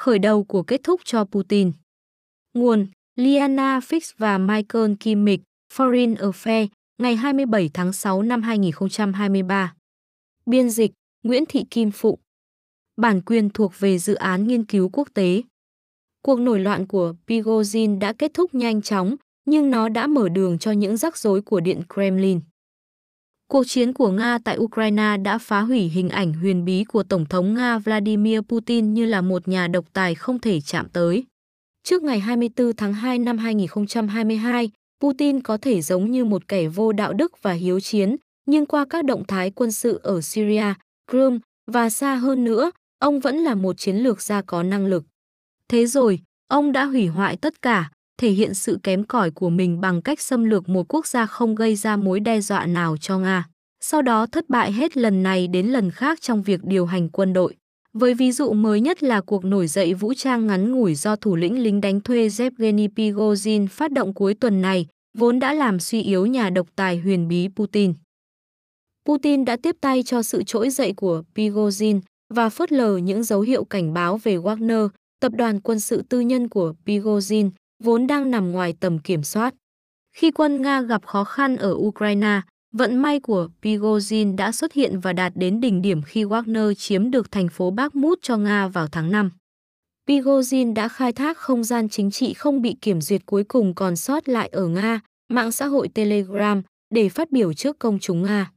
khởi 0.00 0.18
đầu 0.18 0.44
của 0.44 0.62
kết 0.62 0.80
thúc 0.84 1.00
cho 1.04 1.24
Putin. 1.24 1.72
Nguồn 2.54 2.86
Liana 3.16 3.78
Fix 3.78 4.12
và 4.18 4.38
Michael 4.38 4.92
Kimmich, 5.00 5.40
Foreign 5.72 6.16
Affairs, 6.16 6.68
ngày 6.98 7.16
27 7.16 7.70
tháng 7.74 7.92
6 7.92 8.22
năm 8.22 8.42
2023. 8.42 9.74
Biên 10.46 10.70
dịch 10.70 10.92
Nguyễn 11.22 11.44
Thị 11.48 11.64
Kim 11.70 11.90
Phụng. 11.90 12.20
Bản 12.96 13.20
quyền 13.20 13.50
thuộc 13.50 13.72
về 13.78 13.98
dự 13.98 14.14
án 14.14 14.46
nghiên 14.46 14.64
cứu 14.64 14.88
quốc 14.92 15.08
tế. 15.14 15.42
Cuộc 16.22 16.40
nổi 16.40 16.60
loạn 16.60 16.86
của 16.86 17.14
Prigozhin 17.26 17.98
đã 17.98 18.12
kết 18.12 18.34
thúc 18.34 18.54
nhanh 18.54 18.82
chóng, 18.82 19.16
nhưng 19.44 19.70
nó 19.70 19.88
đã 19.88 20.06
mở 20.06 20.28
đường 20.28 20.58
cho 20.58 20.72
những 20.72 20.96
rắc 20.96 21.16
rối 21.16 21.42
của 21.42 21.60
Điện 21.60 21.82
Kremlin. 21.94 22.40
Cuộc 23.50 23.64
chiến 23.66 23.92
của 23.92 24.10
Nga 24.10 24.38
tại 24.44 24.58
Ukraine 24.58 25.16
đã 25.16 25.38
phá 25.38 25.60
hủy 25.60 25.80
hình 25.80 26.08
ảnh 26.08 26.32
huyền 26.32 26.64
bí 26.64 26.84
của 26.84 27.02
Tổng 27.02 27.26
thống 27.26 27.54
Nga 27.54 27.78
Vladimir 27.78 28.40
Putin 28.40 28.94
như 28.94 29.06
là 29.06 29.20
một 29.20 29.48
nhà 29.48 29.68
độc 29.68 29.84
tài 29.92 30.14
không 30.14 30.38
thể 30.38 30.60
chạm 30.60 30.88
tới. 30.92 31.24
Trước 31.84 32.02
ngày 32.02 32.20
24 32.20 32.72
tháng 32.76 32.94
2 32.94 33.18
năm 33.18 33.38
2022, 33.38 34.70
Putin 35.00 35.40
có 35.40 35.56
thể 35.56 35.82
giống 35.82 36.10
như 36.10 36.24
một 36.24 36.48
kẻ 36.48 36.68
vô 36.68 36.92
đạo 36.92 37.12
đức 37.12 37.42
và 37.42 37.52
hiếu 37.52 37.80
chiến, 37.80 38.16
nhưng 38.46 38.66
qua 38.66 38.84
các 38.90 39.04
động 39.04 39.24
thái 39.28 39.50
quân 39.50 39.72
sự 39.72 40.00
ở 40.02 40.20
Syria, 40.20 40.74
Crimea 41.10 41.38
và 41.66 41.90
xa 41.90 42.14
hơn 42.14 42.44
nữa, 42.44 42.70
ông 42.98 43.20
vẫn 43.20 43.36
là 43.36 43.54
một 43.54 43.78
chiến 43.78 43.96
lược 43.96 44.22
gia 44.22 44.42
có 44.42 44.62
năng 44.62 44.86
lực. 44.86 45.04
Thế 45.68 45.86
rồi, 45.86 46.20
ông 46.48 46.72
đã 46.72 46.84
hủy 46.84 47.06
hoại 47.06 47.36
tất 47.36 47.62
cả, 47.62 47.90
thể 48.20 48.30
hiện 48.30 48.54
sự 48.54 48.78
kém 48.82 49.04
cỏi 49.04 49.30
của 49.30 49.50
mình 49.50 49.80
bằng 49.80 50.02
cách 50.02 50.20
xâm 50.20 50.44
lược 50.44 50.68
một 50.68 50.94
quốc 50.94 51.06
gia 51.06 51.26
không 51.26 51.54
gây 51.54 51.76
ra 51.76 51.96
mối 51.96 52.20
đe 52.20 52.40
dọa 52.40 52.66
nào 52.66 52.96
cho 52.96 53.18
Nga. 53.18 53.48
Sau 53.80 54.02
đó 54.02 54.26
thất 54.26 54.48
bại 54.48 54.72
hết 54.72 54.96
lần 54.96 55.22
này 55.22 55.48
đến 55.48 55.66
lần 55.66 55.90
khác 55.90 56.20
trong 56.20 56.42
việc 56.42 56.60
điều 56.64 56.86
hành 56.86 57.08
quân 57.08 57.32
đội. 57.32 57.54
Với 57.92 58.14
ví 58.14 58.32
dụ 58.32 58.52
mới 58.52 58.80
nhất 58.80 59.02
là 59.02 59.20
cuộc 59.20 59.44
nổi 59.44 59.66
dậy 59.66 59.94
vũ 59.94 60.14
trang 60.14 60.46
ngắn 60.46 60.72
ngủi 60.72 60.94
do 60.94 61.16
thủ 61.16 61.36
lĩnh 61.36 61.62
lính 61.62 61.80
đánh 61.80 62.00
thuê 62.00 62.28
Yevgeny 62.38 62.88
Prigozhin 62.88 63.66
phát 63.66 63.92
động 63.92 64.14
cuối 64.14 64.34
tuần 64.34 64.62
này, 64.62 64.86
vốn 65.18 65.38
đã 65.38 65.52
làm 65.52 65.80
suy 65.80 66.02
yếu 66.02 66.26
nhà 66.26 66.50
độc 66.50 66.66
tài 66.76 66.98
huyền 66.98 67.28
bí 67.28 67.48
Putin. 67.56 67.94
Putin 69.06 69.44
đã 69.44 69.56
tiếp 69.62 69.76
tay 69.80 70.02
cho 70.02 70.22
sự 70.22 70.42
trỗi 70.42 70.70
dậy 70.70 70.92
của 70.96 71.22
Prigozhin 71.34 72.00
và 72.34 72.48
phớt 72.48 72.72
lờ 72.72 72.96
những 72.96 73.22
dấu 73.22 73.40
hiệu 73.40 73.64
cảnh 73.64 73.94
báo 73.94 74.16
về 74.22 74.36
Wagner, 74.36 74.88
tập 75.20 75.32
đoàn 75.32 75.60
quân 75.60 75.80
sự 75.80 76.02
tư 76.08 76.20
nhân 76.20 76.48
của 76.48 76.74
Prigozhin, 76.86 77.50
vốn 77.80 78.06
đang 78.06 78.30
nằm 78.30 78.52
ngoài 78.52 78.74
tầm 78.80 78.98
kiểm 78.98 79.22
soát. 79.22 79.54
Khi 80.16 80.30
quân 80.30 80.62
Nga 80.62 80.80
gặp 80.80 81.06
khó 81.06 81.24
khăn 81.24 81.56
ở 81.56 81.74
Ukraine, 81.76 82.40
vận 82.72 83.02
may 83.02 83.20
của 83.20 83.48
Prigozhin 83.62 84.36
đã 84.36 84.52
xuất 84.52 84.72
hiện 84.72 85.00
và 85.00 85.12
đạt 85.12 85.32
đến 85.36 85.60
đỉnh 85.60 85.82
điểm 85.82 86.02
khi 86.02 86.24
Wagner 86.24 86.74
chiếm 86.74 87.10
được 87.10 87.30
thành 87.30 87.48
phố 87.48 87.70
Bakhmut 87.70 88.18
cho 88.22 88.36
Nga 88.36 88.68
vào 88.68 88.86
tháng 88.92 89.10
5. 89.10 89.30
Prigozhin 90.08 90.74
đã 90.74 90.88
khai 90.88 91.12
thác 91.12 91.38
không 91.38 91.64
gian 91.64 91.88
chính 91.88 92.10
trị 92.10 92.34
không 92.34 92.62
bị 92.62 92.76
kiểm 92.80 93.00
duyệt 93.00 93.26
cuối 93.26 93.44
cùng 93.44 93.74
còn 93.74 93.96
sót 93.96 94.28
lại 94.28 94.48
ở 94.48 94.66
Nga, 94.68 95.00
mạng 95.28 95.52
xã 95.52 95.66
hội 95.66 95.88
Telegram, 95.88 96.62
để 96.94 97.08
phát 97.08 97.30
biểu 97.30 97.52
trước 97.52 97.78
công 97.78 97.98
chúng 97.98 98.22
Nga. 98.22 98.50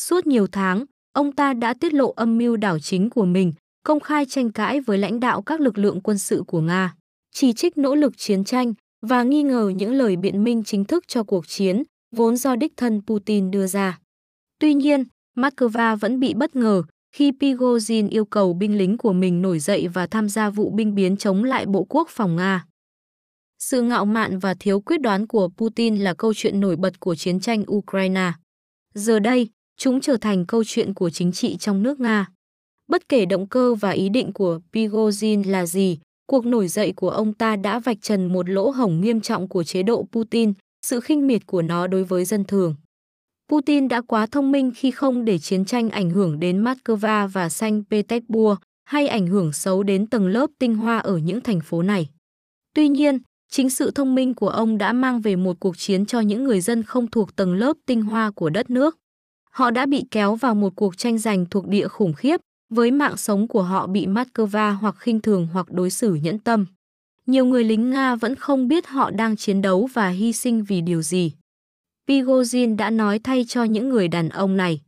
Suốt 0.00 0.26
nhiều 0.26 0.46
tháng, 0.52 0.84
ông 1.12 1.32
ta 1.32 1.52
đã 1.52 1.74
tiết 1.74 1.94
lộ 1.94 2.12
âm 2.16 2.38
mưu 2.38 2.56
đảo 2.56 2.78
chính 2.78 3.10
của 3.10 3.24
mình, 3.24 3.52
công 3.84 4.00
khai 4.00 4.26
tranh 4.26 4.52
cãi 4.52 4.80
với 4.80 4.98
lãnh 4.98 5.20
đạo 5.20 5.42
các 5.42 5.60
lực 5.60 5.78
lượng 5.78 6.00
quân 6.00 6.18
sự 6.18 6.42
của 6.46 6.60
Nga 6.60 6.94
chỉ 7.32 7.52
trích 7.52 7.78
nỗ 7.78 7.94
lực 7.94 8.12
chiến 8.16 8.44
tranh 8.44 8.74
và 9.06 9.22
nghi 9.22 9.42
ngờ 9.42 9.72
những 9.76 9.92
lời 9.92 10.16
biện 10.16 10.44
minh 10.44 10.62
chính 10.64 10.84
thức 10.84 11.08
cho 11.08 11.22
cuộc 11.22 11.48
chiến 11.48 11.82
vốn 12.16 12.36
do 12.36 12.56
đích 12.56 12.72
thân 12.76 13.00
Putin 13.06 13.50
đưa 13.50 13.66
ra. 13.66 13.98
Tuy 14.58 14.74
nhiên, 14.74 15.04
Moscow 15.36 15.96
vẫn 15.96 16.20
bị 16.20 16.34
bất 16.34 16.56
ngờ 16.56 16.82
khi 17.12 17.30
Prigozhin 17.30 18.08
yêu 18.08 18.24
cầu 18.24 18.52
binh 18.54 18.78
lính 18.78 18.98
của 18.98 19.12
mình 19.12 19.42
nổi 19.42 19.58
dậy 19.58 19.88
và 19.88 20.06
tham 20.06 20.28
gia 20.28 20.50
vụ 20.50 20.70
binh 20.70 20.94
biến 20.94 21.16
chống 21.16 21.44
lại 21.44 21.66
Bộ 21.66 21.86
Quốc 21.88 22.08
phòng 22.10 22.36
Nga. 22.36 22.66
Sự 23.58 23.82
ngạo 23.82 24.04
mạn 24.04 24.38
và 24.38 24.54
thiếu 24.60 24.80
quyết 24.80 25.00
đoán 25.00 25.26
của 25.26 25.48
Putin 25.56 25.96
là 25.96 26.14
câu 26.14 26.34
chuyện 26.34 26.60
nổi 26.60 26.76
bật 26.76 27.00
của 27.00 27.14
chiến 27.14 27.40
tranh 27.40 27.64
Ukraine. 27.72 28.32
Giờ 28.94 29.18
đây, 29.18 29.48
chúng 29.76 30.00
trở 30.00 30.16
thành 30.16 30.46
câu 30.46 30.64
chuyện 30.66 30.94
của 30.94 31.10
chính 31.10 31.32
trị 31.32 31.56
trong 31.56 31.82
nước 31.82 32.00
Nga. 32.00 32.28
Bất 32.88 33.08
kể 33.08 33.24
động 33.24 33.48
cơ 33.48 33.74
và 33.74 33.90
ý 33.90 34.08
định 34.08 34.32
của 34.32 34.60
Prigozhin 34.72 35.50
là 35.50 35.66
gì, 35.66 35.98
cuộc 36.32 36.46
nổi 36.46 36.68
dậy 36.68 36.92
của 36.96 37.10
ông 37.10 37.32
ta 37.32 37.56
đã 37.56 37.78
vạch 37.78 37.96
trần 38.02 38.32
một 38.32 38.48
lỗ 38.48 38.70
hổng 38.70 39.00
nghiêm 39.00 39.20
trọng 39.20 39.48
của 39.48 39.64
chế 39.64 39.82
độ 39.82 40.06
Putin, 40.12 40.52
sự 40.86 41.00
khinh 41.00 41.26
miệt 41.26 41.46
của 41.46 41.62
nó 41.62 41.86
đối 41.86 42.04
với 42.04 42.24
dân 42.24 42.44
thường. 42.44 42.74
Putin 43.48 43.88
đã 43.88 44.00
quá 44.00 44.26
thông 44.26 44.52
minh 44.52 44.72
khi 44.76 44.90
không 44.90 45.24
để 45.24 45.38
chiến 45.38 45.64
tranh 45.64 45.90
ảnh 45.90 46.10
hưởng 46.10 46.40
đến 46.40 46.64
Moscow 46.64 47.28
và 47.28 47.48
Saint 47.48 47.84
Petersburg 47.90 48.60
hay 48.84 49.08
ảnh 49.08 49.26
hưởng 49.26 49.52
xấu 49.52 49.82
đến 49.82 50.06
tầng 50.06 50.26
lớp 50.26 50.50
tinh 50.58 50.74
hoa 50.74 50.98
ở 50.98 51.16
những 51.16 51.40
thành 51.40 51.60
phố 51.60 51.82
này. 51.82 52.08
Tuy 52.74 52.88
nhiên, 52.88 53.18
chính 53.50 53.70
sự 53.70 53.90
thông 53.90 54.14
minh 54.14 54.34
của 54.34 54.48
ông 54.48 54.78
đã 54.78 54.92
mang 54.92 55.20
về 55.20 55.36
một 55.36 55.56
cuộc 55.60 55.78
chiến 55.78 56.06
cho 56.06 56.20
những 56.20 56.44
người 56.44 56.60
dân 56.60 56.82
không 56.82 57.06
thuộc 57.06 57.36
tầng 57.36 57.54
lớp 57.54 57.76
tinh 57.86 58.02
hoa 58.02 58.30
của 58.30 58.50
đất 58.50 58.70
nước. 58.70 58.98
Họ 59.50 59.70
đã 59.70 59.86
bị 59.86 60.04
kéo 60.10 60.34
vào 60.34 60.54
một 60.54 60.72
cuộc 60.76 60.96
tranh 60.96 61.18
giành 61.18 61.46
thuộc 61.46 61.66
địa 61.66 61.88
khủng 61.88 62.12
khiếp, 62.12 62.40
với 62.72 62.90
mạng 62.90 63.16
sống 63.16 63.48
của 63.48 63.62
họ 63.62 63.86
bị 63.86 64.06
Moscow 64.06 64.74
hoặc 64.74 64.94
khinh 64.98 65.20
thường 65.20 65.48
hoặc 65.52 65.66
đối 65.70 65.90
xử 65.90 66.14
nhẫn 66.14 66.38
tâm. 66.38 66.66
Nhiều 67.26 67.44
người 67.44 67.64
lính 67.64 67.90
Nga 67.90 68.14
vẫn 68.14 68.34
không 68.34 68.68
biết 68.68 68.86
họ 68.86 69.10
đang 69.10 69.36
chiến 69.36 69.62
đấu 69.62 69.88
và 69.92 70.08
hy 70.08 70.32
sinh 70.32 70.64
vì 70.64 70.80
điều 70.80 71.02
gì. 71.02 71.32
Pigozhin 72.08 72.76
đã 72.76 72.90
nói 72.90 73.18
thay 73.18 73.44
cho 73.48 73.64
những 73.64 73.88
người 73.88 74.08
đàn 74.08 74.28
ông 74.28 74.56
này. 74.56 74.80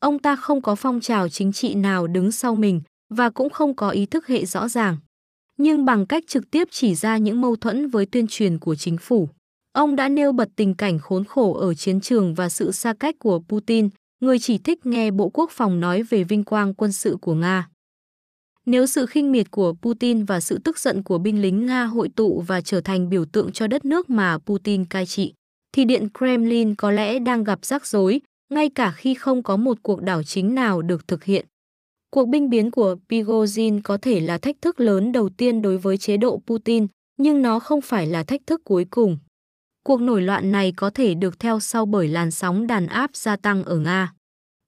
Ông 0.00 0.18
ta 0.18 0.36
không 0.36 0.62
có 0.62 0.74
phong 0.74 1.00
trào 1.00 1.28
chính 1.28 1.52
trị 1.52 1.74
nào 1.74 2.06
đứng 2.06 2.32
sau 2.32 2.54
mình 2.54 2.82
và 3.08 3.30
cũng 3.30 3.50
không 3.50 3.76
có 3.76 3.90
ý 3.90 4.06
thức 4.06 4.26
hệ 4.26 4.46
rõ 4.46 4.68
ràng. 4.68 4.96
Nhưng 5.56 5.84
bằng 5.84 6.06
cách 6.06 6.24
trực 6.26 6.50
tiếp 6.50 6.68
chỉ 6.70 6.94
ra 6.94 7.16
những 7.16 7.40
mâu 7.40 7.56
thuẫn 7.56 7.88
với 7.88 8.06
tuyên 8.06 8.26
truyền 8.26 8.58
của 8.58 8.74
chính 8.74 8.96
phủ, 8.96 9.28
ông 9.72 9.96
đã 9.96 10.08
nêu 10.08 10.32
bật 10.32 10.48
tình 10.56 10.74
cảnh 10.74 10.98
khốn 10.98 11.24
khổ 11.24 11.54
ở 11.54 11.74
chiến 11.74 12.00
trường 12.00 12.34
và 12.34 12.48
sự 12.48 12.72
xa 12.72 12.94
cách 13.00 13.14
của 13.18 13.42
Putin, 13.48 13.88
người 14.20 14.38
chỉ 14.38 14.58
thích 14.58 14.86
nghe 14.86 15.10
Bộ 15.10 15.28
Quốc 15.28 15.50
phòng 15.50 15.80
nói 15.80 16.02
về 16.02 16.24
vinh 16.24 16.44
quang 16.44 16.74
quân 16.74 16.92
sự 16.92 17.16
của 17.20 17.34
Nga. 17.34 17.68
Nếu 18.66 18.86
sự 18.86 19.06
khinh 19.06 19.32
miệt 19.32 19.50
của 19.50 19.74
Putin 19.82 20.24
và 20.24 20.40
sự 20.40 20.58
tức 20.64 20.78
giận 20.78 21.02
của 21.02 21.18
binh 21.18 21.42
lính 21.42 21.66
Nga 21.66 21.84
hội 21.84 22.08
tụ 22.16 22.40
và 22.46 22.60
trở 22.60 22.80
thành 22.80 23.08
biểu 23.08 23.24
tượng 23.24 23.52
cho 23.52 23.66
đất 23.66 23.84
nước 23.84 24.10
mà 24.10 24.38
Putin 24.38 24.84
cai 24.84 25.06
trị, 25.06 25.34
thì 25.72 25.84
Điện 25.84 26.08
Kremlin 26.18 26.74
có 26.74 26.90
lẽ 26.90 27.18
đang 27.18 27.44
gặp 27.44 27.64
rắc 27.64 27.86
rối, 27.86 28.20
ngay 28.50 28.70
cả 28.70 28.92
khi 28.96 29.14
không 29.14 29.42
có 29.42 29.56
một 29.56 29.78
cuộc 29.82 30.02
đảo 30.02 30.22
chính 30.22 30.54
nào 30.54 30.82
được 30.82 31.08
thực 31.08 31.24
hiện. 31.24 31.46
Cuộc 32.10 32.28
binh 32.28 32.50
biến 32.50 32.70
của 32.70 32.96
Prigozhin 33.08 33.80
có 33.84 33.96
thể 33.96 34.20
là 34.20 34.38
thách 34.38 34.56
thức 34.62 34.80
lớn 34.80 35.12
đầu 35.12 35.28
tiên 35.28 35.62
đối 35.62 35.78
với 35.78 35.98
chế 35.98 36.16
độ 36.16 36.42
Putin, 36.46 36.86
nhưng 37.16 37.42
nó 37.42 37.58
không 37.58 37.80
phải 37.80 38.06
là 38.06 38.22
thách 38.22 38.40
thức 38.46 38.60
cuối 38.64 38.86
cùng. 38.90 39.18
Cuộc 39.84 40.00
nổi 40.00 40.22
loạn 40.22 40.52
này 40.52 40.72
có 40.76 40.90
thể 40.90 41.14
được 41.14 41.38
theo 41.38 41.60
sau 41.60 41.86
bởi 41.86 42.08
làn 42.08 42.30
sóng 42.30 42.66
đàn 42.66 42.86
áp 42.86 43.16
gia 43.16 43.36
tăng 43.36 43.64
ở 43.64 43.78
Nga. 43.78 44.12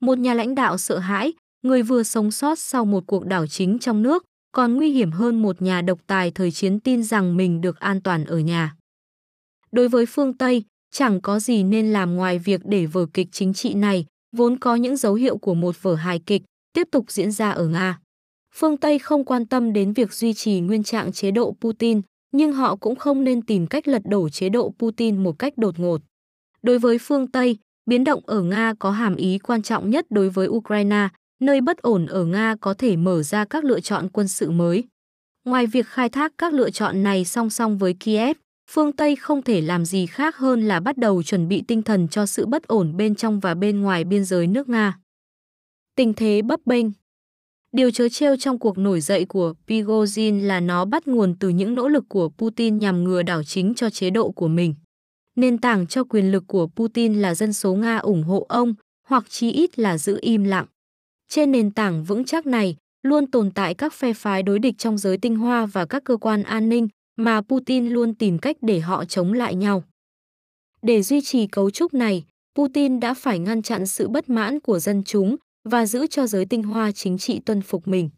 Một 0.01 0.19
nhà 0.19 0.35
lãnh 0.35 0.55
đạo 0.55 0.79
sợ 0.79 0.99
hãi, 0.99 1.33
người 1.63 1.83
vừa 1.83 2.03
sống 2.03 2.31
sót 2.31 2.59
sau 2.59 2.85
một 2.85 3.05
cuộc 3.07 3.27
đảo 3.27 3.47
chính 3.47 3.79
trong 3.79 4.03
nước, 4.03 4.25
còn 4.53 4.75
nguy 4.75 4.91
hiểm 4.91 5.11
hơn 5.11 5.43
một 5.43 5.63
nhà 5.63 5.83
độc 5.83 5.99
tài 6.07 6.31
thời 6.31 6.51
chiến 6.51 6.81
tin 6.81 7.03
rằng 7.03 7.37
mình 7.37 7.61
được 7.61 7.81
an 7.81 8.01
toàn 8.01 8.25
ở 8.25 8.39
nhà. 8.39 8.77
Đối 9.73 9.89
với 9.89 10.07
phương 10.07 10.37
Tây, 10.37 10.65
chẳng 10.93 11.21
có 11.21 11.41
gì 11.41 11.63
nên 11.63 11.93
làm 11.93 12.15
ngoài 12.15 12.39
việc 12.39 12.61
để 12.65 12.87
vở 12.87 13.07
kịch 13.15 13.29
chính 13.33 13.55
trị 13.55 13.75
này, 13.75 14.07
vốn 14.37 14.59
có 14.59 14.75
những 14.75 14.97
dấu 14.97 15.15
hiệu 15.15 15.37
của 15.37 15.55
một 15.55 15.83
vở 15.83 15.95
hài 15.95 16.19
kịch, 16.19 16.43
tiếp 16.73 16.89
tục 16.91 17.11
diễn 17.11 17.33
ra 17.33 17.51
ở 17.51 17.67
Nga. 17.67 17.99
Phương 18.55 18.77
Tây 18.77 18.99
không 18.99 19.25
quan 19.25 19.47
tâm 19.47 19.73
đến 19.73 19.93
việc 19.93 20.13
duy 20.13 20.35
trì 20.35 20.61
nguyên 20.61 20.83
trạng 20.83 21.13
chế 21.13 21.31
độ 21.31 21.57
Putin, 21.61 22.01
nhưng 22.33 22.53
họ 22.53 22.77
cũng 22.77 22.97
không 22.97 23.25
nên 23.25 23.43
tìm 23.43 23.67
cách 23.67 23.89
lật 23.89 24.03
đổ 24.05 24.29
chế 24.29 24.49
độ 24.49 24.75
Putin 24.79 25.23
một 25.23 25.39
cách 25.39 25.59
đột 25.59 25.79
ngột. 25.79 26.01
Đối 26.63 26.79
với 26.79 26.99
phương 26.99 27.27
Tây, 27.27 27.57
biến 27.87 28.05
động 28.05 28.21
ở 28.27 28.43
Nga 28.43 28.75
có 28.79 28.91
hàm 28.91 29.17
ý 29.17 29.39
quan 29.39 29.63
trọng 29.63 29.91
nhất 29.91 30.07
đối 30.11 30.31
với 30.31 30.49
Ukraine, 30.49 31.09
nơi 31.41 31.61
bất 31.61 31.83
ổn 31.83 32.07
ở 32.07 32.25
Nga 32.25 32.55
có 32.61 32.75
thể 32.75 32.97
mở 32.97 33.23
ra 33.23 33.45
các 33.45 33.65
lựa 33.65 33.81
chọn 33.81 34.09
quân 34.09 34.29
sự 34.29 34.51
mới. 34.51 34.85
Ngoài 35.45 35.67
việc 35.67 35.87
khai 35.87 36.09
thác 36.09 36.33
các 36.39 36.53
lựa 36.53 36.71
chọn 36.71 37.03
này 37.03 37.25
song 37.25 37.51
song 37.51 37.79
với 37.79 37.95
Kiev, 38.01 38.37
phương 38.71 38.93
Tây 38.93 39.17
không 39.17 39.43
thể 39.43 39.61
làm 39.61 39.85
gì 39.85 40.07
khác 40.07 40.37
hơn 40.37 40.63
là 40.63 40.81
bắt 40.81 40.97
đầu 40.99 41.23
chuẩn 41.23 41.49
bị 41.49 41.63
tinh 41.69 41.83
thần 41.83 42.09
cho 42.09 42.27
sự 42.27 42.47
bất 42.47 42.67
ổn 42.67 42.97
bên 42.97 43.15
trong 43.15 43.41
và 43.41 43.55
bên 43.55 43.81
ngoài 43.81 44.05
biên 44.05 44.25
giới 44.25 44.47
nước 44.47 44.69
Nga. 44.69 44.99
Tình 45.97 46.15
thế 46.15 46.43
bấp 46.43 46.61
bênh 46.67 46.87
Điều 47.73 47.91
chớ 47.91 48.09
trêu 48.09 48.37
trong 48.37 48.59
cuộc 48.59 48.79
nổi 48.79 49.01
dậy 49.01 49.25
của 49.25 49.55
Prigozhin 49.67 50.47
là 50.47 50.61
nó 50.61 50.85
bắt 50.85 51.09
nguồn 51.09 51.35
từ 51.41 51.49
những 51.49 51.75
nỗ 51.75 51.89
lực 51.89 52.05
của 52.09 52.29
Putin 52.29 52.79
nhằm 52.79 53.05
ngừa 53.05 53.23
đảo 53.23 53.43
chính 53.45 53.75
cho 53.75 53.91
chế 53.91 54.11
độ 54.11 54.31
của 54.31 54.49
mình. 54.49 54.75
Nền 55.37 55.59
tảng 55.59 55.87
cho 55.87 56.05
quyền 56.05 56.33
lực 56.33 56.45
của 56.47 56.67
Putin 56.67 57.15
là 57.15 57.35
dân 57.35 57.53
số 57.53 57.75
Nga 57.75 57.97
ủng 57.97 58.23
hộ 58.23 58.47
ông, 58.49 58.75
hoặc 59.09 59.25
chí 59.29 59.51
ít 59.51 59.79
là 59.79 59.99
giữ 59.99 60.19
im 60.23 60.45
lặng. 60.45 60.67
Trên 61.29 61.53
nền 61.53 61.71
tảng 61.71 62.05
vững 62.05 62.25
chắc 62.25 62.47
này, 62.47 62.77
luôn 63.03 63.31
tồn 63.31 63.51
tại 63.51 63.75
các 63.75 63.93
phe 63.93 64.13
phái 64.13 64.43
đối 64.43 64.59
địch 64.59 64.75
trong 64.79 64.99
giới 64.99 65.19
tinh 65.19 65.37
hoa 65.37 65.67
và 65.67 65.87
các 65.87 66.05
cơ 66.05 66.17
quan 66.17 66.43
an 66.43 66.69
ninh 66.69 66.89
mà 67.17 67.41
Putin 67.41 67.89
luôn 67.89 68.15
tìm 68.15 68.39
cách 68.39 68.57
để 68.61 68.81
họ 68.81 69.05
chống 69.05 69.33
lại 69.33 69.55
nhau. 69.55 69.85
Để 70.83 71.03
duy 71.03 71.21
trì 71.21 71.47
cấu 71.47 71.71
trúc 71.71 71.95
này, 71.95 72.25
Putin 72.55 73.01
đã 73.01 73.15
phải 73.15 73.39
ngăn 73.39 73.63
chặn 73.63 73.87
sự 73.87 74.09
bất 74.09 74.29
mãn 74.29 74.61
của 74.61 74.79
dân 74.79 75.03
chúng 75.05 75.37
và 75.65 75.87
giữ 75.87 76.07
cho 76.07 76.27
giới 76.27 76.45
tinh 76.45 76.63
hoa 76.63 76.93
chính 76.93 77.19
trị 77.19 77.41
tuân 77.41 77.63
phục 77.63 77.89
mình. 77.89 78.11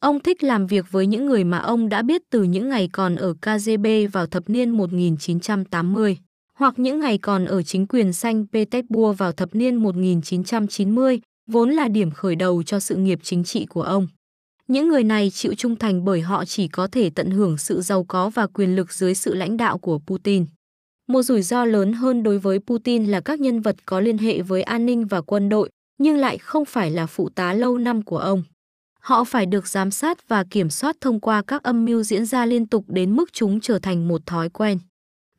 Ông 0.00 0.20
thích 0.20 0.42
làm 0.42 0.66
việc 0.66 0.84
với 0.90 1.06
những 1.06 1.26
người 1.26 1.44
mà 1.44 1.58
ông 1.58 1.88
đã 1.88 2.02
biết 2.02 2.22
từ 2.30 2.42
những 2.42 2.68
ngày 2.68 2.88
còn 2.92 3.16
ở 3.16 3.34
KGB 3.34 3.86
vào 4.12 4.26
thập 4.26 4.50
niên 4.50 4.70
1980, 4.70 6.18
hoặc 6.54 6.78
những 6.78 7.00
ngày 7.00 7.18
còn 7.18 7.44
ở 7.44 7.62
chính 7.62 7.86
quyền 7.86 8.12
xanh 8.12 8.46
Petersburg 8.52 9.16
vào 9.16 9.32
thập 9.32 9.54
niên 9.54 9.76
1990, 9.76 11.20
vốn 11.46 11.70
là 11.70 11.88
điểm 11.88 12.10
khởi 12.10 12.36
đầu 12.36 12.62
cho 12.62 12.80
sự 12.80 12.96
nghiệp 12.96 13.18
chính 13.22 13.44
trị 13.44 13.66
của 13.66 13.82
ông. 13.82 14.08
Những 14.68 14.88
người 14.88 15.04
này 15.04 15.30
chịu 15.30 15.54
trung 15.54 15.76
thành 15.76 16.04
bởi 16.04 16.20
họ 16.20 16.44
chỉ 16.44 16.68
có 16.68 16.86
thể 16.86 17.10
tận 17.10 17.30
hưởng 17.30 17.58
sự 17.58 17.80
giàu 17.80 18.04
có 18.04 18.30
và 18.30 18.46
quyền 18.46 18.76
lực 18.76 18.92
dưới 18.92 19.14
sự 19.14 19.34
lãnh 19.34 19.56
đạo 19.56 19.78
của 19.78 19.98
Putin. 20.06 20.46
Một 21.08 21.22
rủi 21.22 21.42
ro 21.42 21.64
lớn 21.64 21.92
hơn 21.92 22.22
đối 22.22 22.38
với 22.38 22.58
Putin 22.58 23.06
là 23.06 23.20
các 23.20 23.40
nhân 23.40 23.60
vật 23.60 23.76
có 23.86 24.00
liên 24.00 24.18
hệ 24.18 24.42
với 24.42 24.62
an 24.62 24.86
ninh 24.86 25.06
và 25.06 25.20
quân 25.20 25.48
đội, 25.48 25.70
nhưng 25.98 26.16
lại 26.16 26.38
không 26.38 26.64
phải 26.64 26.90
là 26.90 27.06
phụ 27.06 27.28
tá 27.28 27.52
lâu 27.52 27.78
năm 27.78 28.02
của 28.02 28.18
ông. 28.18 28.42
Họ 29.00 29.24
phải 29.24 29.46
được 29.46 29.68
giám 29.68 29.90
sát 29.90 30.28
và 30.28 30.44
kiểm 30.50 30.70
soát 30.70 30.96
thông 31.00 31.20
qua 31.20 31.42
các 31.46 31.62
âm 31.62 31.84
mưu 31.84 32.02
diễn 32.02 32.26
ra 32.26 32.46
liên 32.46 32.66
tục 32.66 32.84
đến 32.88 33.16
mức 33.16 33.32
chúng 33.32 33.60
trở 33.60 33.78
thành 33.78 34.08
một 34.08 34.26
thói 34.26 34.48
quen. 34.48 34.78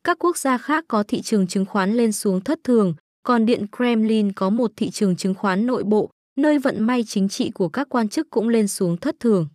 Các 0.04 0.18
quốc 0.20 0.38
gia 0.38 0.58
khác 0.58 0.86
có 0.88 1.04
thị 1.04 1.22
trường 1.22 1.48
chứng 1.48 1.66
khoán 1.66 1.94
lên 1.94 2.12
xuống 2.12 2.42
thất 2.42 2.60
thường, 2.64 2.94
còn 3.24 3.46
Điện 3.46 3.66
Kremlin 3.78 4.32
có 4.32 4.50
một 4.50 4.72
thị 4.76 4.90
trường 4.90 5.16
chứng 5.16 5.36
khoán 5.36 5.66
nội 5.66 5.84
bộ, 5.84 6.10
nơi 6.38 6.60
vận 6.60 6.84
may 6.84 7.04
chính 7.08 7.30
trị 7.30 7.52
của 7.52 7.70
các 7.70 7.88
quan 7.90 8.10
chức 8.10 8.30
cũng 8.30 8.50
lên 8.50 8.68
xuống 8.68 8.98
thất 8.98 9.16
thường. 9.20 9.48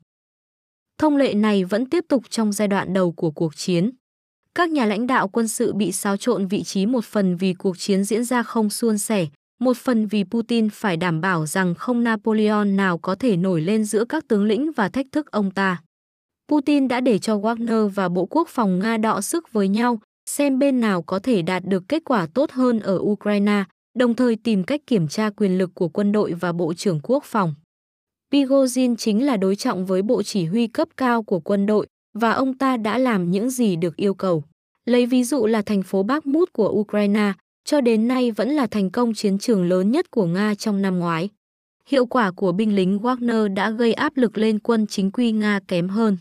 Thông 0.99 1.17
lệ 1.17 1.35
này 1.35 1.65
vẫn 1.65 1.91
tiếp 1.91 2.05
tục 2.09 2.23
trong 2.31 2.53
giai 2.53 2.69
đoạn 2.69 2.93
đầu 2.93 3.12
của 3.12 3.31
cuộc 3.31 3.56
chiến. 3.56 3.91
Các 4.55 4.71
nhà 4.71 4.87
lãnh 4.87 5.06
đạo 5.06 5.29
quân 5.29 5.49
sự 5.49 5.73
bị 5.73 5.93
xáo 5.93 6.17
trộn 6.17 6.47
vị 6.47 6.62
trí 6.62 6.87
một 6.87 7.05
phần 7.05 7.37
vì 7.37 7.55
cuộc 7.55 7.79
chiến 7.79 8.05
diễn 8.05 8.25
ra 8.25 8.43
không 8.43 8.71
suôn 8.71 8.99
sẻ, 8.99 9.27
một 9.61 9.77
phần 9.77 10.06
vì 10.06 10.25
Putin 10.25 10.71
phải 10.71 10.97
đảm 10.97 11.21
bảo 11.21 11.47
rằng 11.47 11.75
không 11.75 12.05
Napoleon 12.05 12.65
nào 12.65 12.99
có 12.99 13.15
thể 13.15 13.37
nổi 13.37 13.61
lên 13.61 13.85
giữa 13.85 14.05
các 14.05 14.29
tướng 14.29 14.45
lĩnh 14.45 14.73
và 14.73 14.89
thách 14.89 15.06
thức 15.12 15.31
ông 15.31 15.51
ta. 15.51 15.83
Putin 16.49 16.89
đã 16.89 17.01
để 17.01 17.19
cho 17.19 17.37
Wagner 17.39 17.89
và 17.89 18.09
Bộ 18.09 18.27
Quốc 18.27 18.49
phòng 18.49 18.79
Nga 18.79 18.97
đọ 18.97 19.21
sức 19.21 19.53
với 19.53 19.69
nhau, 19.69 19.99
xem 20.31 20.59
bên 20.59 20.81
nào 20.81 21.03
có 21.03 21.19
thể 21.19 21.43
đạt 21.43 21.65
được 21.65 21.85
kết 21.89 22.03
quả 22.05 22.27
tốt 22.35 22.51
hơn 22.51 22.81
ở 22.81 22.99
Ukraine, 23.01 23.65
đồng 23.99 24.15
thời 24.15 24.37
tìm 24.37 24.65
cách 24.65 24.81
kiểm 24.87 25.09
tra 25.09 25.31
quyền 25.31 25.59
lực 25.59 25.71
của 25.75 25.89
quân 25.89 26.12
đội 26.12 26.33
và 26.33 26.53
Bộ 26.53 26.75
trưởng 26.75 27.01
Quốc 27.03 27.25
phòng. 27.25 27.55
Prigozhin 28.33 28.97
chính 28.97 29.27
là 29.27 29.37
đối 29.37 29.56
trọng 29.56 29.87
với 29.87 30.03
Bộ 30.03 30.23
Chỉ 30.23 30.45
huy 30.45 30.67
cấp 30.67 30.89
cao 30.97 31.23
của 31.23 31.41
quân 31.41 31.67
đội 31.67 31.87
và 32.19 32.31
ông 32.31 32.59
ta 32.59 32.77
đã 32.77 32.99
làm 32.99 33.31
những 33.31 33.51
gì 33.51 33.77
được 33.77 33.97
yêu 33.97 34.15
cầu. 34.15 34.45
Lấy 34.85 35.06
ví 35.06 35.25
dụ 35.25 35.47
là 35.47 35.62
thành 35.62 35.83
phố 35.83 36.03
Bakhmut 36.03 36.53
của 36.53 36.69
Ukraine, 36.69 37.33
cho 37.65 37.81
đến 37.81 38.09
nay 38.09 38.31
vẫn 38.31 38.49
là 38.49 38.67
thành 38.67 38.91
công 38.91 39.15
chiến 39.15 39.39
trường 39.39 39.69
lớn 39.69 39.91
nhất 39.91 40.11
của 40.11 40.27
Nga 40.27 40.55
trong 40.55 40.83
năm 40.83 40.99
ngoái. 40.99 41.29
Hiệu 41.89 42.07
quả 42.07 42.31
của 42.31 42.53
binh 42.53 42.77
lính 42.77 42.99
Wagner 42.99 43.55
đã 43.55 43.71
gây 43.71 43.93
áp 43.93 44.17
lực 44.17 44.39
lên 44.39 44.59
quân 44.59 44.87
chính 44.87 45.11
quy 45.11 45.33
Nga 45.33 45.61
kém 45.69 45.89
hơn. 45.89 46.17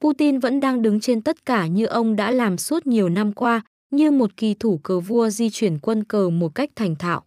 Putin 0.00 0.38
vẫn 0.38 0.60
đang 0.60 0.82
đứng 0.82 1.00
trên 1.00 1.22
tất 1.22 1.46
cả 1.46 1.66
như 1.66 1.86
ông 1.86 2.16
đã 2.16 2.30
làm 2.30 2.58
suốt 2.58 2.86
nhiều 2.86 3.08
năm 3.08 3.32
qua, 3.32 3.62
như 3.90 4.10
một 4.10 4.36
kỳ 4.36 4.54
thủ 4.54 4.80
cờ 4.82 5.00
vua 5.00 5.30
di 5.30 5.50
chuyển 5.50 5.78
quân 5.78 6.04
cờ 6.04 6.30
một 6.30 6.54
cách 6.54 6.70
thành 6.76 6.96
thạo. 6.96 7.24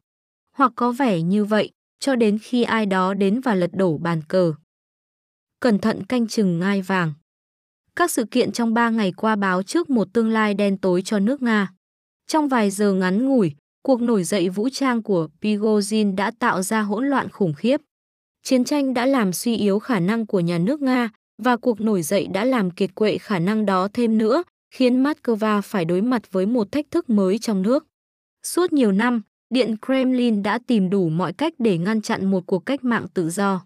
Hoặc 0.58 0.72
có 0.76 0.92
vẻ 0.92 1.22
như 1.22 1.46
vậy, 1.46 1.72
cho 2.00 2.16
đến 2.16 2.38
khi 2.42 2.64
ai 2.64 2.86
đó 2.86 3.14
đến 3.14 3.42
và 3.42 3.56
lật 3.56 3.70
đổ 3.74 3.98
bàn 3.98 4.22
cờ. 4.28 4.54
Cẩn 5.60 5.80
thận 5.80 6.04
canh 6.06 6.28
chừng 6.28 6.60
ngai 6.60 6.82
vàng. 6.82 7.14
Các 7.96 8.12
sự 8.12 8.26
kiện 8.32 8.52
trong 8.52 8.74
ba 8.74 8.90
ngày 8.90 9.12
qua 9.12 9.36
báo 9.36 9.64
trước 9.64 9.90
một 9.90 10.08
tương 10.14 10.30
lai 10.30 10.54
đen 10.54 10.78
tối 10.78 11.02
cho 11.02 11.20
nước 11.20 11.42
Nga. 11.42 11.74
Trong 12.28 12.48
vài 12.48 12.70
giờ 12.72 12.94
ngắn 12.94 13.26
ngủi, 13.26 13.52
cuộc 13.84 14.02
nổi 14.02 14.24
dậy 14.24 14.50
vũ 14.50 14.70
trang 14.70 15.04
của 15.04 15.28
Prigozhin 15.42 16.16
đã 16.16 16.32
tạo 16.40 16.62
ra 16.62 16.82
hỗn 16.82 17.08
loạn 17.08 17.30
khủng 17.30 17.54
khiếp. 17.54 17.82
Chiến 18.44 18.64
tranh 18.64 18.94
đã 18.94 19.06
làm 19.06 19.34
suy 19.34 19.56
yếu 19.56 19.80
khả 19.80 20.00
năng 20.00 20.26
của 20.26 20.40
nhà 20.40 20.58
nước 20.58 20.82
Nga 20.82 21.10
và 21.44 21.58
cuộc 21.58 21.82
nổi 21.82 22.02
dậy 22.02 22.28
đã 22.34 22.46
làm 22.46 22.72
kiệt 22.72 22.96
quệ 22.96 23.18
khả 23.18 23.40
năng 23.40 23.66
đó 23.66 23.88
thêm 23.94 24.18
nữa, 24.18 24.44
khiến 24.76 25.04
Moscow 25.04 25.62
phải 25.62 25.86
đối 25.86 26.02
mặt 26.02 26.32
với 26.32 26.46
một 26.46 26.72
thách 26.72 26.92
thức 26.92 27.10
mới 27.10 27.40
trong 27.40 27.62
nước. 27.62 27.88
Suốt 28.44 28.74
nhiều 28.74 28.92
năm, 28.92 29.22
Điện 29.50 29.76
Kremlin 29.86 30.44
đã 30.44 30.60
tìm 30.68 30.90
đủ 30.90 31.10
mọi 31.10 31.34
cách 31.34 31.54
để 31.60 31.78
ngăn 31.78 32.02
chặn 32.02 32.26
một 32.26 32.44
cuộc 32.46 32.66
cách 32.66 32.84
mạng 32.84 33.06
tự 33.14 33.30
do. 33.30 33.66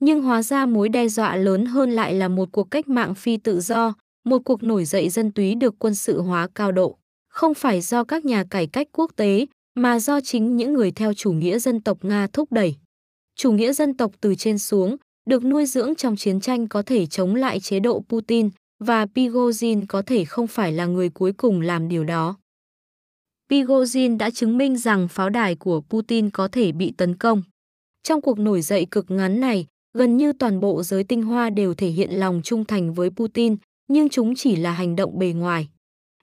Nhưng 0.00 0.22
hóa 0.22 0.42
ra 0.42 0.66
mối 0.66 0.88
đe 0.88 1.08
dọa 1.08 1.36
lớn 1.36 1.66
hơn 1.66 1.90
lại 1.90 2.14
là 2.14 2.28
một 2.28 2.48
cuộc 2.52 2.70
cách 2.70 2.88
mạng 2.88 3.14
phi 3.14 3.36
tự 3.36 3.60
do, 3.60 3.94
một 4.24 4.38
cuộc 4.44 4.62
nổi 4.62 4.84
dậy 4.84 5.08
dân 5.08 5.30
túy 5.32 5.54
được 5.54 5.74
quân 5.78 5.94
sự 5.94 6.20
hóa 6.20 6.48
cao 6.54 6.72
độ 6.72 6.98
không 7.36 7.54
phải 7.54 7.80
do 7.80 8.04
các 8.04 8.24
nhà 8.24 8.44
cải 8.50 8.66
cách 8.66 8.88
quốc 8.92 9.10
tế, 9.16 9.46
mà 9.74 9.98
do 9.98 10.20
chính 10.20 10.56
những 10.56 10.74
người 10.74 10.90
theo 10.90 11.14
chủ 11.14 11.32
nghĩa 11.32 11.58
dân 11.58 11.80
tộc 11.80 12.04
Nga 12.04 12.26
thúc 12.32 12.52
đẩy. 12.52 12.76
Chủ 13.34 13.52
nghĩa 13.52 13.72
dân 13.72 13.96
tộc 13.96 14.12
từ 14.20 14.34
trên 14.34 14.58
xuống, 14.58 14.96
được 15.30 15.44
nuôi 15.44 15.66
dưỡng 15.66 15.94
trong 15.94 16.16
chiến 16.16 16.40
tranh 16.40 16.68
có 16.68 16.82
thể 16.82 17.06
chống 17.06 17.34
lại 17.34 17.60
chế 17.60 17.80
độ 17.80 18.04
Putin 18.08 18.50
và 18.84 19.04
Prigozhin 19.04 19.84
có 19.88 20.02
thể 20.02 20.24
không 20.24 20.46
phải 20.46 20.72
là 20.72 20.86
người 20.86 21.08
cuối 21.08 21.32
cùng 21.32 21.60
làm 21.60 21.88
điều 21.88 22.04
đó. 22.04 22.36
Prigozhin 23.50 24.18
đã 24.18 24.30
chứng 24.30 24.58
minh 24.58 24.76
rằng 24.76 25.08
pháo 25.08 25.30
đài 25.30 25.54
của 25.54 25.80
Putin 25.80 26.30
có 26.30 26.48
thể 26.48 26.72
bị 26.72 26.92
tấn 26.96 27.16
công. 27.16 27.42
Trong 28.02 28.20
cuộc 28.20 28.38
nổi 28.38 28.62
dậy 28.62 28.86
cực 28.90 29.10
ngắn 29.10 29.40
này, 29.40 29.66
gần 29.94 30.16
như 30.16 30.32
toàn 30.32 30.60
bộ 30.60 30.82
giới 30.82 31.04
tinh 31.04 31.22
hoa 31.22 31.50
đều 31.50 31.74
thể 31.74 31.88
hiện 31.88 32.10
lòng 32.10 32.40
trung 32.44 32.64
thành 32.64 32.94
với 32.94 33.10
Putin, 33.10 33.56
nhưng 33.88 34.08
chúng 34.08 34.34
chỉ 34.34 34.56
là 34.56 34.72
hành 34.72 34.96
động 34.96 35.18
bề 35.18 35.32
ngoài. 35.32 35.68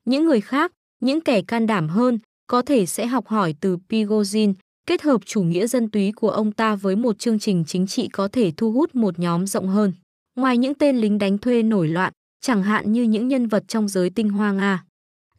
Những 0.05 0.25
người 0.25 0.41
khác, 0.41 0.71
những 1.03 1.21
kẻ 1.21 1.41
can 1.41 1.67
đảm 1.67 1.89
hơn 1.89 2.19
có 2.47 2.61
thể 2.61 2.85
sẽ 2.85 3.05
học 3.05 3.27
hỏi 3.27 3.55
từ 3.59 3.77
Pigozin, 3.89 4.53
kết 4.87 5.01
hợp 5.01 5.21
chủ 5.25 5.43
nghĩa 5.43 5.67
dân 5.67 5.89
túy 5.89 6.11
của 6.11 6.29
ông 6.29 6.51
ta 6.51 6.75
với 6.75 6.95
một 6.95 7.19
chương 7.19 7.39
trình 7.39 7.63
chính 7.67 7.87
trị 7.87 8.07
có 8.07 8.27
thể 8.27 8.51
thu 8.57 8.71
hút 8.71 8.95
một 8.95 9.19
nhóm 9.19 9.47
rộng 9.47 9.67
hơn. 9.67 9.93
Ngoài 10.35 10.57
những 10.57 10.73
tên 10.73 10.97
lính 10.97 11.17
đánh 11.17 11.37
thuê 11.37 11.63
nổi 11.63 11.87
loạn, 11.87 12.13
chẳng 12.41 12.63
hạn 12.63 12.91
như 12.91 13.03
những 13.03 13.27
nhân 13.27 13.47
vật 13.47 13.63
trong 13.67 13.87
giới 13.87 14.09
tinh 14.09 14.29
hoa 14.29 14.51
Nga. 14.51 14.83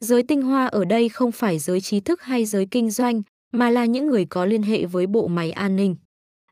Giới 0.00 0.22
tinh 0.22 0.43
hoa 0.43 0.66
ở 0.66 0.84
đây 0.84 1.08
không 1.08 1.32
phải 1.32 1.58
giới 1.58 1.81
trí 1.81 2.00
thức 2.00 2.22
hay 2.22 2.44
giới 2.44 2.66
kinh 2.66 2.90
doanh, 2.90 3.22
mà 3.52 3.70
là 3.70 3.84
những 3.84 4.06
người 4.06 4.25
có 4.25 4.44
liên 4.44 4.62
hệ 4.62 4.87
với 4.87 5.06
bộ 5.06 5.26
máy 5.26 5.52
an 5.52 5.76
ninh. 5.76 5.96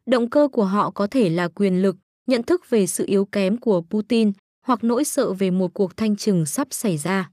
Động 0.07 0.31
cơ 0.31 0.49
của 0.53 0.65
họ 0.65 0.91
có 0.91 1.07
thể 1.07 1.29
là 1.29 1.49
quyền 1.49 1.83
lực, 1.83 1.97
nhận 2.27 2.43
thức 2.43 2.71
về 2.71 2.87
sự 2.87 3.05
yếu 3.07 3.25
kém 3.25 3.57
của 3.57 3.83
Putin 3.91 4.33
hoặc 4.67 4.85
nỗi 4.85 5.05
sợ 5.05 5.33
về 5.33 5.51
một 5.51 5.75
cuộc 5.75 5.97
thanh 5.97 6.17
trừng 6.17 6.47
sắp 6.47 6.69
xảy 6.71 6.99
ra. 6.99 7.32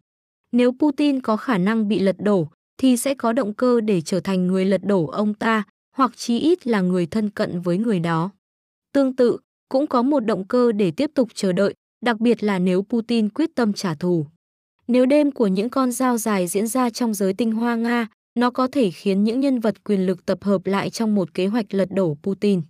Nếu 0.51 0.71
Putin 0.71 1.21
có 1.21 1.37
khả 1.37 1.57
năng 1.57 1.87
bị 1.87 1.99
lật 1.99 2.15
đổ, 2.19 2.47
thì 2.77 2.97
sẽ 2.97 3.13
có 3.13 3.33
động 3.33 3.53
cơ 3.53 3.81
để 3.81 4.01
trở 4.01 4.19
thành 4.19 4.47
người 4.47 4.65
lật 4.65 4.81
đổ 4.83 5.05
ông 5.05 5.33
ta, 5.33 5.63
hoặc 5.95 6.17
chí 6.17 6.39
ít 6.39 6.67
là 6.67 6.81
người 6.81 7.05
thân 7.05 7.29
cận 7.29 7.61
với 7.61 7.77
người 7.77 7.99
đó. 7.99 8.31
Tương 8.93 9.15
tự, 9.15 9.37
cũng 9.69 9.87
có 9.87 10.01
một 10.01 10.19
động 10.19 10.47
cơ 10.47 10.71
để 10.71 10.91
tiếp 10.91 11.11
tục 11.13 11.29
chờ 11.33 11.51
đợi, 11.51 11.73
đặc 12.05 12.19
biệt 12.19 12.43
là 12.43 12.59
nếu 12.59 12.81
Putin 12.81 13.29
quyết 13.29 13.55
tâm 13.55 13.73
trả 13.73 13.95
thù. 13.95 14.25
Nếu 14.87 15.05
đêm 15.05 15.31
của 15.31 15.47
những 15.47 15.69
con 15.69 15.91
dao 15.91 16.17
dài 16.17 16.47
diễn 16.47 16.67
ra 16.67 16.89
trong 16.89 17.13
giới 17.13 17.33
tinh 17.33 17.51
hoa 17.51 17.75
Nga, 17.75 18.07
nó 18.39 18.51
có 18.51 18.67
thể 18.67 18.91
khiến 18.91 19.23
những 19.23 19.39
nhân 19.39 19.59
vật 19.59 19.83
quyền 19.83 20.05
lực 20.05 20.25
tập 20.25 20.43
hợp 20.43 20.65
lại 20.65 20.89
trong 20.89 21.15
một 21.15 21.33
kế 21.33 21.47
hoạch 21.47 21.73
lật 21.73 21.91
đổ 21.91 22.17
Putin. 22.23 22.61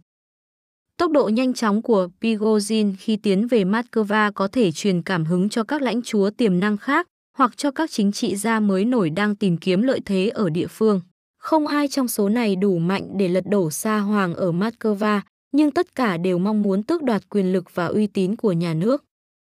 Tốc 0.98 1.12
độ 1.12 1.30
nhanh 1.30 1.54
chóng 1.54 1.82
của 1.82 2.08
Prigozhin 2.22 2.94
khi 3.00 3.16
tiến 3.16 3.48
về 3.48 3.64
Moscow 3.64 4.32
có 4.32 4.48
thể 4.48 4.72
truyền 4.72 5.02
cảm 5.02 5.26
hứng 5.26 5.50
cho 5.50 5.64
các 5.64 5.82
lãnh 5.82 6.02
chúa 6.02 6.30
tiềm 6.30 6.60
năng 6.60 6.78
khác, 6.78 7.08
hoặc 7.40 7.58
cho 7.58 7.72
các 7.72 7.92
chính 7.92 8.12
trị 8.12 8.36
gia 8.36 8.60
mới 8.60 8.86
nổi 8.86 9.10
đang 9.10 9.36
tìm 9.36 9.58
kiếm 9.58 9.82
lợi 9.82 10.00
thế 10.06 10.30
ở 10.30 10.50
địa 10.50 10.68
phương. 10.68 11.02
Không 11.38 11.68
ai 11.68 11.88
trong 11.88 12.08
số 12.08 12.30
này 12.30 12.56
đủ 12.56 12.80
mạnh 12.80 13.18
để 13.18 13.28
lật 13.28 13.44
đổ 13.50 13.72
Sa 13.72 14.00
Hoàng 14.00 14.36
ở 14.36 14.52
Moscow, 14.52 15.22
nhưng 15.52 15.72
tất 15.72 15.96
cả 15.96 16.18
đều 16.18 16.38
mong 16.38 16.62
muốn 16.62 16.84
tước 16.84 17.04
đoạt 17.04 17.30
quyền 17.30 17.54
lực 17.54 17.76
và 17.76 17.86
uy 17.86 18.08
tín 18.08 18.36
của 18.36 18.52
nhà 18.52 18.74
nước. 18.74 19.04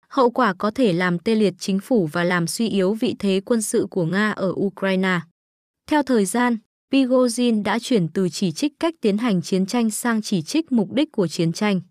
Hậu 0.09 0.29
quả 0.29 0.53
có 0.53 0.71
thể 0.71 0.93
làm 0.93 1.19
tê 1.19 1.35
liệt 1.35 1.53
chính 1.59 1.79
phủ 1.79 2.09
và 2.11 2.23
làm 2.23 2.47
suy 2.47 2.69
yếu 2.69 2.93
vị 2.93 3.15
thế 3.19 3.41
quân 3.45 3.61
sự 3.61 3.87
của 3.89 4.05
Nga 4.05 4.31
ở 4.31 4.53
Ukraine. 4.55 5.19
Theo 5.89 6.03
thời 6.03 6.25
gian, 6.25 6.57
Pigozhin 6.91 7.63
đã 7.63 7.79
chuyển 7.79 8.07
từ 8.07 8.29
chỉ 8.29 8.51
trích 8.51 8.79
cách 8.79 8.93
tiến 9.01 9.17
hành 9.17 9.41
chiến 9.41 9.65
tranh 9.65 9.89
sang 9.89 10.21
chỉ 10.21 10.41
trích 10.41 10.71
mục 10.71 10.93
đích 10.93 11.11
của 11.11 11.27
chiến 11.27 11.53
tranh. 11.53 11.81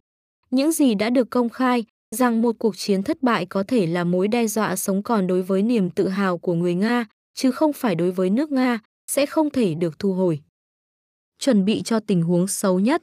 Những 0.50 0.72
gì 0.72 0.94
đã 0.94 1.10
được 1.10 1.30
công 1.30 1.48
khai, 1.48 1.84
rằng 2.14 2.42
một 2.42 2.56
cuộc 2.58 2.76
chiến 2.76 3.02
thất 3.02 3.22
bại 3.22 3.46
có 3.46 3.62
thể 3.62 3.86
là 3.86 4.04
mối 4.04 4.28
đe 4.28 4.46
dọa 4.46 4.76
sống 4.76 5.02
còn 5.02 5.26
đối 5.26 5.42
với 5.42 5.62
niềm 5.62 5.90
tự 5.90 6.08
hào 6.08 6.38
của 6.38 6.54
người 6.54 6.74
Nga, 6.74 7.06
chứ 7.34 7.50
không 7.50 7.72
phải 7.72 7.94
đối 7.94 8.10
với 8.10 8.30
nước 8.30 8.52
Nga, 8.52 8.78
sẽ 9.06 9.26
không 9.26 9.50
thể 9.50 9.74
được 9.74 9.98
thu 9.98 10.12
hồi. 10.12 10.40
Chuẩn 11.38 11.64
bị 11.64 11.82
cho 11.82 12.00
tình 12.00 12.22
huống 12.22 12.46
xấu 12.46 12.80
nhất. 12.80 13.02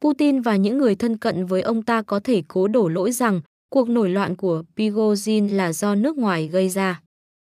Putin 0.00 0.40
và 0.40 0.56
những 0.56 0.78
người 0.78 0.94
thân 0.94 1.16
cận 1.16 1.46
với 1.46 1.62
ông 1.62 1.82
ta 1.82 2.02
có 2.02 2.20
thể 2.20 2.42
cố 2.48 2.68
đổ 2.68 2.88
lỗi 2.88 3.12
rằng 3.12 3.40
cuộc 3.70 3.88
nổi 3.88 4.10
loạn 4.10 4.36
của 4.36 4.62
Prigozhin 4.76 5.56
là 5.56 5.72
do 5.72 5.94
nước 5.94 6.16
ngoài 6.16 6.48
gây 6.48 6.68
ra. 6.68 7.02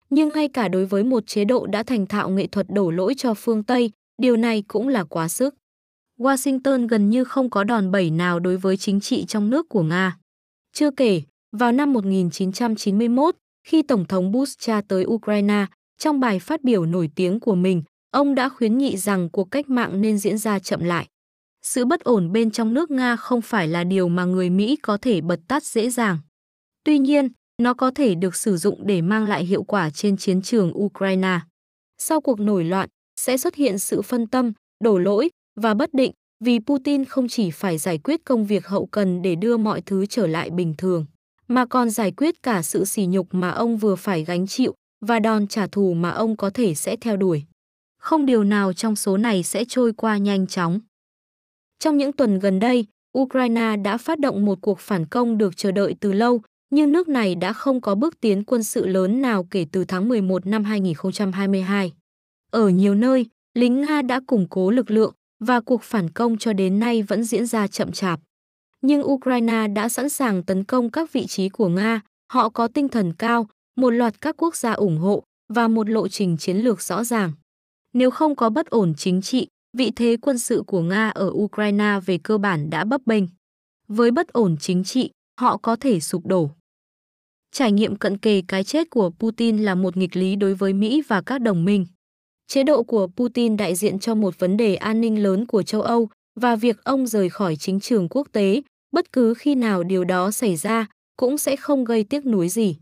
Nhưng 0.09 0.29
ngay 0.29 0.47
cả 0.47 0.67
đối 0.67 0.85
với 0.85 1.03
một 1.03 1.27
chế 1.27 1.45
độ 1.45 1.65
đã 1.65 1.83
thành 1.83 2.05
thạo 2.05 2.29
nghệ 2.29 2.47
thuật 2.47 2.67
đổ 2.69 2.91
lỗi 2.91 3.13
cho 3.17 3.33
phương 3.33 3.63
Tây, 3.63 3.91
điều 4.21 4.37
này 4.37 4.63
cũng 4.67 4.87
là 4.87 5.03
quá 5.03 5.27
sức. 5.27 5.55
Washington 6.19 6.87
gần 6.87 7.09
như 7.09 7.23
không 7.23 7.49
có 7.49 7.63
đòn 7.63 7.91
bẩy 7.91 8.09
nào 8.09 8.39
đối 8.39 8.57
với 8.57 8.77
chính 8.77 8.99
trị 8.99 9.25
trong 9.25 9.49
nước 9.49 9.69
của 9.69 9.83
Nga. 9.83 10.17
Chưa 10.77 10.91
kể, 10.91 11.21
vào 11.51 11.71
năm 11.71 11.93
1991, 11.93 13.35
khi 13.67 13.81
Tổng 13.81 14.05
thống 14.05 14.31
Bush 14.31 14.59
tra 14.59 14.81
tới 14.87 15.05
Ukraine, 15.05 15.65
trong 15.97 16.19
bài 16.19 16.39
phát 16.39 16.63
biểu 16.63 16.85
nổi 16.85 17.09
tiếng 17.15 17.39
của 17.39 17.55
mình, 17.55 17.83
ông 18.11 18.35
đã 18.35 18.49
khuyến 18.49 18.77
nghị 18.77 18.97
rằng 18.97 19.29
cuộc 19.29 19.51
cách 19.51 19.69
mạng 19.69 20.01
nên 20.01 20.17
diễn 20.17 20.37
ra 20.37 20.59
chậm 20.59 20.83
lại. 20.83 21.07
Sự 21.61 21.85
bất 21.85 22.03
ổn 22.03 22.31
bên 22.31 22.51
trong 22.51 22.73
nước 22.73 22.91
Nga 22.91 23.15
không 23.15 23.41
phải 23.41 23.67
là 23.67 23.83
điều 23.83 24.09
mà 24.09 24.25
người 24.25 24.49
Mỹ 24.49 24.75
có 24.75 24.97
thể 24.97 25.21
bật 25.21 25.39
tắt 25.47 25.63
dễ 25.63 25.89
dàng. 25.89 26.17
Tuy 26.83 26.99
nhiên, 26.99 27.27
nó 27.61 27.73
có 27.73 27.91
thể 27.95 28.15
được 28.15 28.35
sử 28.35 28.57
dụng 28.57 28.87
để 28.87 29.01
mang 29.01 29.27
lại 29.27 29.45
hiệu 29.45 29.63
quả 29.63 29.89
trên 29.89 30.17
chiến 30.17 30.41
trường 30.41 30.77
Ukraine. 30.77 31.39
Sau 31.97 32.21
cuộc 32.21 32.39
nổi 32.39 32.63
loạn, 32.63 32.89
sẽ 33.19 33.37
xuất 33.37 33.55
hiện 33.55 33.79
sự 33.79 34.01
phân 34.01 34.27
tâm, 34.27 34.53
đổ 34.83 34.97
lỗi 34.97 35.29
và 35.61 35.73
bất 35.73 35.93
định 35.93 36.11
vì 36.45 36.59
Putin 36.59 37.05
không 37.05 37.27
chỉ 37.27 37.51
phải 37.51 37.77
giải 37.77 37.97
quyết 37.97 38.25
công 38.25 38.45
việc 38.45 38.67
hậu 38.67 38.85
cần 38.85 39.21
để 39.21 39.35
đưa 39.35 39.57
mọi 39.57 39.81
thứ 39.81 40.05
trở 40.05 40.27
lại 40.27 40.49
bình 40.49 40.73
thường, 40.77 41.05
mà 41.47 41.65
còn 41.65 41.89
giải 41.89 42.11
quyết 42.11 42.43
cả 42.43 42.61
sự 42.61 42.85
sỉ 42.85 43.05
nhục 43.05 43.27
mà 43.31 43.49
ông 43.49 43.77
vừa 43.77 43.95
phải 43.95 44.23
gánh 44.23 44.47
chịu 44.47 44.73
và 45.05 45.19
đòn 45.19 45.47
trả 45.47 45.67
thù 45.67 45.93
mà 45.93 46.09
ông 46.09 46.37
có 46.37 46.49
thể 46.49 46.75
sẽ 46.75 46.95
theo 46.95 47.17
đuổi. 47.17 47.43
Không 47.99 48.25
điều 48.25 48.43
nào 48.43 48.73
trong 48.73 48.95
số 48.95 49.17
này 49.17 49.43
sẽ 49.43 49.65
trôi 49.67 49.93
qua 49.93 50.17
nhanh 50.17 50.47
chóng. 50.47 50.79
Trong 51.79 51.97
những 51.97 52.11
tuần 52.11 52.39
gần 52.39 52.59
đây, 52.59 52.85
Ukraine 53.17 53.75
đã 53.75 53.97
phát 53.97 54.19
động 54.19 54.45
một 54.45 54.57
cuộc 54.61 54.79
phản 54.79 55.05
công 55.05 55.37
được 55.37 55.57
chờ 55.57 55.71
đợi 55.71 55.95
từ 55.99 56.13
lâu, 56.13 56.41
nhưng 56.69 56.91
nước 56.91 57.07
này 57.07 57.35
đã 57.35 57.53
không 57.53 57.81
có 57.81 57.95
bước 57.95 58.21
tiến 58.21 58.43
quân 58.43 58.63
sự 58.63 58.87
lớn 58.87 59.21
nào 59.21 59.47
kể 59.51 59.65
từ 59.71 59.85
tháng 59.85 60.09
11 60.09 60.45
năm 60.45 60.63
2022. 60.63 61.93
Ở 62.51 62.69
nhiều 62.69 62.95
nơi, 62.95 63.25
lính 63.53 63.81
Nga 63.81 64.01
đã 64.01 64.21
củng 64.27 64.47
cố 64.49 64.71
lực 64.71 64.91
lượng 64.91 65.13
và 65.39 65.61
cuộc 65.61 65.83
phản 65.83 66.09
công 66.09 66.37
cho 66.37 66.53
đến 66.53 66.79
nay 66.79 67.03
vẫn 67.03 67.23
diễn 67.23 67.45
ra 67.45 67.67
chậm 67.67 67.91
chạp. 67.91 68.19
Nhưng 68.81 69.03
Ukraine 69.03 69.67
đã 69.67 69.89
sẵn 69.89 70.09
sàng 70.09 70.43
tấn 70.43 70.63
công 70.63 70.89
các 70.89 71.13
vị 71.13 71.25
trí 71.25 71.49
của 71.49 71.69
Nga, 71.69 72.01
họ 72.31 72.49
có 72.49 72.67
tinh 72.67 72.89
thần 72.89 73.13
cao, 73.13 73.47
một 73.75 73.89
loạt 73.89 74.21
các 74.21 74.37
quốc 74.37 74.55
gia 74.55 74.71
ủng 74.71 74.97
hộ 74.97 75.23
và 75.53 75.67
một 75.67 75.89
lộ 75.89 76.07
trình 76.07 76.37
chiến 76.37 76.57
lược 76.57 76.81
rõ 76.81 77.03
ràng. 77.03 77.31
Nếu 77.93 78.11
không 78.11 78.35
có 78.35 78.49
bất 78.49 78.69
ổn 78.69 78.93
chính 78.97 79.21
trị, 79.21 79.47
vị 79.77 79.91
thế 79.95 80.17
quân 80.21 80.39
sự 80.39 80.63
của 80.67 80.81
Nga 80.81 81.09
ở 81.09 81.31
Ukraine 81.33 81.99
về 82.05 82.17
cơ 82.17 82.37
bản 82.37 82.69
đã 82.69 82.83
bấp 82.83 83.01
bênh. 83.05 83.23
Với 83.87 84.11
bất 84.11 84.33
ổn 84.33 84.57
chính 84.59 84.83
trị, 84.83 85.09
họ 85.39 85.57
có 85.57 85.75
thể 85.75 85.99
sụp 85.99 86.25
đổ. 86.25 86.49
Trải 87.51 87.71
nghiệm 87.71 87.95
cận 87.95 88.17
kề 88.17 88.41
cái 88.47 88.63
chết 88.63 88.89
của 88.89 89.09
Putin 89.19 89.57
là 89.57 89.75
một 89.75 89.97
nghịch 89.97 90.15
lý 90.15 90.35
đối 90.35 90.53
với 90.53 90.73
Mỹ 90.73 91.03
và 91.07 91.21
các 91.21 91.41
đồng 91.41 91.65
minh. 91.65 91.85
Chế 92.47 92.63
độ 92.63 92.83
của 92.83 93.07
Putin 93.07 93.57
đại 93.57 93.75
diện 93.75 93.99
cho 93.99 94.15
một 94.15 94.39
vấn 94.39 94.57
đề 94.57 94.75
an 94.75 95.01
ninh 95.01 95.23
lớn 95.23 95.45
của 95.45 95.63
châu 95.63 95.81
Âu 95.81 96.09
và 96.39 96.55
việc 96.55 96.83
ông 96.83 97.07
rời 97.07 97.29
khỏi 97.29 97.55
chính 97.55 97.79
trường 97.79 98.09
quốc 98.09 98.27
tế, 98.31 98.61
bất 98.91 99.11
cứ 99.11 99.33
khi 99.33 99.55
nào 99.55 99.83
điều 99.83 100.03
đó 100.03 100.31
xảy 100.31 100.55
ra, 100.55 100.87
cũng 101.17 101.37
sẽ 101.37 101.55
không 101.55 101.83
gây 101.83 102.03
tiếc 102.03 102.25
nuối 102.25 102.49
gì. 102.49 102.77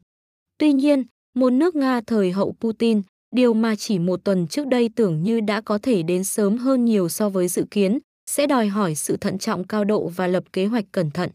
Tuy 0.58 0.74
nhiên, 0.74 1.04
một 1.36 1.50
nước 1.50 1.76
Nga 1.76 2.02
thời 2.02 2.32
hậu 2.32 2.56
Putin, 2.60 3.02
điều 3.36 3.54
mà 3.54 3.76
chỉ 3.76 4.00
một 4.00 4.24
tuần 4.24 4.48
trước 4.48 4.68
đây 4.68 4.90
tưởng 4.96 5.24
như 5.24 5.40
đã 5.40 5.62
có 5.62 5.78
thể 5.78 6.04
đến 6.04 6.24
sớm 6.24 6.58
hơn 6.58 6.86
nhiều 6.86 7.10
so 7.10 7.30
với 7.30 7.48
dự 7.48 7.66
kiến, 7.72 8.00
sẽ 8.30 8.48
đòi 8.48 8.68
hỏi 8.68 8.96
sự 8.96 9.18
thận 9.18 9.38
trọng 9.38 9.68
cao 9.68 9.84
độ 9.86 10.08
và 10.08 10.28
lập 10.28 10.44
kế 10.54 10.66
hoạch 10.66 10.86
cẩn 10.92 11.12
thận. 11.12 11.30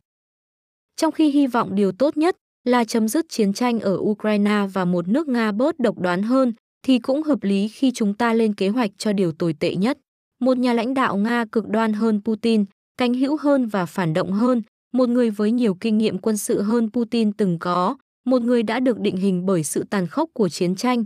Trong 0.96 1.12
khi 1.12 1.30
hy 1.30 1.46
vọng 1.46 1.74
điều 1.74 1.92
tốt 1.92 2.16
nhất 2.16 2.36
là 2.64 2.84
chấm 2.84 3.08
dứt 3.08 3.26
chiến 3.28 3.52
tranh 3.52 3.80
ở 3.80 3.96
Ukraine 4.00 4.66
và 4.72 4.84
một 4.84 5.08
nước 5.08 5.28
Nga 5.28 5.52
bớt 5.52 5.78
độc 5.78 5.98
đoán 5.98 6.22
hơn, 6.22 6.52
thì 6.82 6.98
cũng 6.98 7.22
hợp 7.22 7.42
lý 7.42 7.68
khi 7.68 7.90
chúng 7.94 8.14
ta 8.14 8.34
lên 8.34 8.54
kế 8.54 8.68
hoạch 8.68 8.90
cho 8.98 9.12
điều 9.12 9.32
tồi 9.32 9.52
tệ 9.52 9.74
nhất. 9.74 9.98
Một 10.40 10.58
nhà 10.58 10.72
lãnh 10.72 10.94
đạo 10.94 11.16
Nga 11.16 11.44
cực 11.52 11.68
đoan 11.68 11.92
hơn 11.92 12.20
Putin, 12.24 12.64
cánh 12.96 13.14
hữu 13.14 13.36
hơn 13.36 13.66
và 13.66 13.86
phản 13.86 14.12
động 14.12 14.32
hơn, 14.32 14.62
một 14.92 15.08
người 15.08 15.30
với 15.30 15.52
nhiều 15.52 15.74
kinh 15.74 15.98
nghiệm 15.98 16.18
quân 16.18 16.36
sự 16.36 16.62
hơn 16.62 16.90
Putin 16.92 17.32
từng 17.32 17.58
có, 17.58 17.96
một 18.26 18.42
người 18.42 18.62
đã 18.62 18.80
được 18.80 19.00
định 19.00 19.16
hình 19.16 19.46
bởi 19.46 19.64
sự 19.64 19.84
tàn 19.90 20.06
khốc 20.06 20.30
của 20.32 20.48
chiến 20.48 20.76
tranh. 20.76 21.04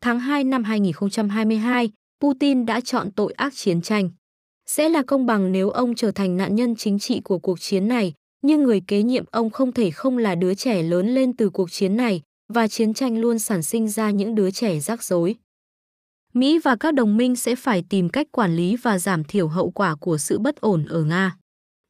Tháng 0.00 0.20
2 0.20 0.44
năm 0.44 0.64
2022, 0.64 1.90
Putin 2.20 2.66
đã 2.66 2.80
chọn 2.80 3.10
tội 3.10 3.32
ác 3.32 3.54
chiến 3.54 3.82
tranh. 3.82 4.10
Sẽ 4.66 4.88
là 4.88 5.02
công 5.02 5.26
bằng 5.26 5.52
nếu 5.52 5.70
ông 5.70 5.94
trở 5.94 6.10
thành 6.10 6.36
nạn 6.36 6.54
nhân 6.54 6.76
chính 6.76 6.98
trị 6.98 7.20
của 7.24 7.38
cuộc 7.38 7.60
chiến 7.60 7.88
này, 7.88 8.12
nhưng 8.42 8.62
người 8.62 8.80
kế 8.86 9.02
nhiệm 9.02 9.24
ông 9.30 9.50
không 9.50 9.72
thể 9.72 9.90
không 9.90 10.18
là 10.18 10.34
đứa 10.34 10.54
trẻ 10.54 10.82
lớn 10.82 11.14
lên 11.14 11.36
từ 11.36 11.50
cuộc 11.50 11.70
chiến 11.70 11.96
này 11.96 12.22
và 12.52 12.68
chiến 12.68 12.94
tranh 12.94 13.18
luôn 13.18 13.38
sản 13.38 13.62
sinh 13.62 13.88
ra 13.88 14.10
những 14.10 14.34
đứa 14.34 14.50
trẻ 14.50 14.80
rắc 14.80 15.02
rối. 15.02 15.34
Mỹ 16.32 16.58
và 16.58 16.76
các 16.76 16.94
đồng 16.94 17.16
minh 17.16 17.36
sẽ 17.36 17.56
phải 17.56 17.84
tìm 17.88 18.08
cách 18.08 18.26
quản 18.32 18.56
lý 18.56 18.76
và 18.76 18.98
giảm 18.98 19.24
thiểu 19.24 19.48
hậu 19.48 19.70
quả 19.70 19.94
của 19.94 20.18
sự 20.18 20.38
bất 20.38 20.60
ổn 20.60 20.84
ở 20.84 21.04
Nga. 21.04 21.36